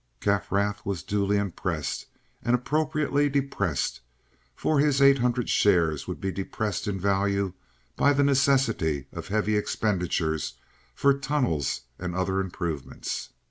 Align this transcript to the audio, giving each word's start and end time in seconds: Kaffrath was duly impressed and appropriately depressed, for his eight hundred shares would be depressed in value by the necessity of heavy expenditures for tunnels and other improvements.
Kaffrath 0.19 0.83
was 0.83 1.03
duly 1.03 1.37
impressed 1.37 2.07
and 2.41 2.55
appropriately 2.55 3.29
depressed, 3.29 4.01
for 4.55 4.79
his 4.79 4.99
eight 4.99 5.19
hundred 5.19 5.47
shares 5.47 6.07
would 6.07 6.19
be 6.19 6.31
depressed 6.31 6.87
in 6.87 6.99
value 6.99 7.53
by 7.95 8.11
the 8.11 8.23
necessity 8.23 9.05
of 9.11 9.27
heavy 9.27 9.55
expenditures 9.55 10.55
for 10.95 11.13
tunnels 11.13 11.81
and 11.99 12.15
other 12.15 12.39
improvements. 12.39 13.29